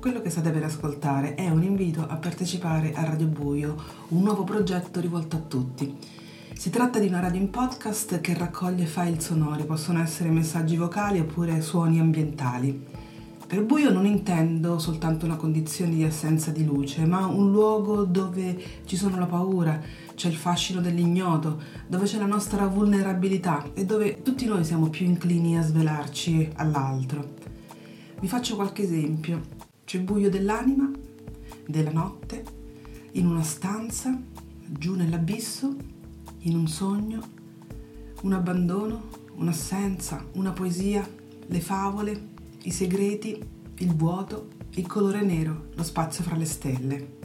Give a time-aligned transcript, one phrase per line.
[0.00, 3.74] Quello che state per ascoltare è un invito a partecipare a Radio Buio,
[4.10, 5.92] un nuovo progetto rivolto a tutti.
[6.54, 11.18] Si tratta di una radio in podcast che raccoglie file sonori, possono essere messaggi vocali
[11.18, 12.86] oppure suoni ambientali.
[13.44, 18.56] Per buio non intendo soltanto una condizione di assenza di luce, ma un luogo dove
[18.84, 19.80] ci sono la paura,
[20.14, 25.06] c'è il fascino dell'ignoto, dove c'è la nostra vulnerabilità e dove tutti noi siamo più
[25.06, 27.34] inclini a svelarci all'altro.
[28.20, 29.57] Vi faccio qualche esempio.
[29.88, 30.90] C'è buio dell'anima,
[31.66, 32.44] della notte,
[33.12, 34.20] in una stanza,
[34.66, 35.74] giù nell'abisso,
[36.40, 37.22] in un sogno,
[38.20, 41.08] un abbandono, un'assenza, una poesia,
[41.46, 42.28] le favole,
[42.64, 43.42] i segreti,
[43.78, 47.16] il vuoto, il colore nero, lo spazio fra le stelle.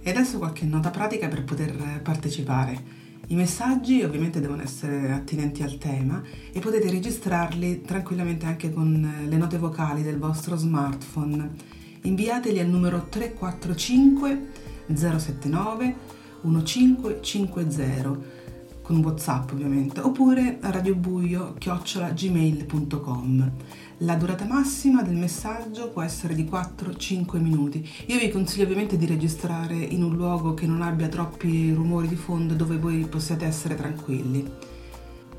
[0.00, 2.82] E adesso qualche nota pratica per poter partecipare.
[3.26, 6.22] I messaggi ovviamente devono essere attinenti al tema
[6.52, 11.76] e potete registrarli tranquillamente anche con le note vocali del vostro smartphone.
[12.02, 14.50] Inviateli al numero 345
[14.94, 15.96] 079
[16.42, 18.46] 1550
[18.88, 23.52] con Whatsapp ovviamente, oppure a radiobuio chiocciolagmail.com.
[23.98, 27.86] La durata massima del messaggio può essere di 4-5 minuti.
[28.06, 32.16] Io vi consiglio ovviamente di registrare in un luogo che non abbia troppi rumori di
[32.16, 34.67] fondo dove voi possiate essere tranquilli.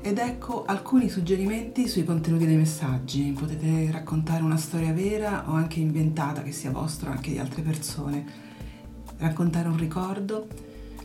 [0.02, 3.36] Ed ecco alcuni suggerimenti sui contenuti dei messaggi.
[3.38, 7.60] Potete raccontare una storia vera o anche inventata, che sia vostra o anche di altre
[7.60, 8.24] persone.
[9.18, 10.46] Raccontare un ricordo,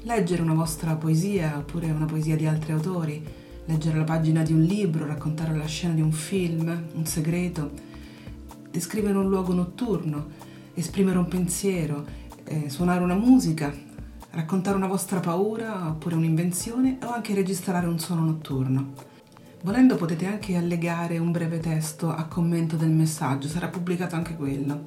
[0.03, 3.21] leggere una vostra poesia oppure una poesia di altri autori,
[3.65, 7.71] leggere la pagina di un libro, raccontare la scena di un film, un segreto,
[8.71, 10.27] descrivere un luogo notturno,
[10.73, 12.05] esprimere un pensiero,
[12.45, 13.73] eh, suonare una musica,
[14.36, 18.94] raccontare una vostra paura oppure un'invenzione o anche registrare un suono notturno.
[19.61, 24.83] Volendo potete anche allegare un breve testo a commento del messaggio, sarà pubblicato anche quello.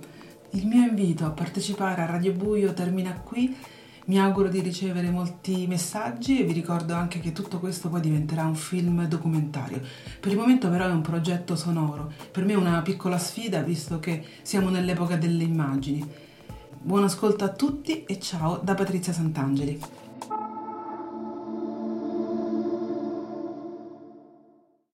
[0.51, 3.57] Il mio invito a partecipare a Radio Buio termina qui
[4.05, 8.45] mi auguro di ricevere molti messaggi e vi ricordo anche che tutto questo poi diventerà
[8.45, 9.81] un film documentario.
[10.21, 13.99] Per il momento però è un progetto sonoro, per me è una piccola sfida visto
[13.99, 16.07] che siamo nell'epoca delle immagini.
[16.81, 19.81] Buon ascolto a tutti e ciao da Patrizia Sant'Angeli.